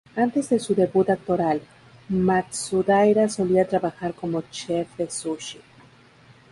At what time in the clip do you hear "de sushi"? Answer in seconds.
4.97-5.61